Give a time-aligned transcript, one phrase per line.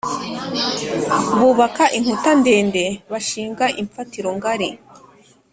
[1.39, 4.69] bubaka inkuta ndende, bashinga imfatiro ngari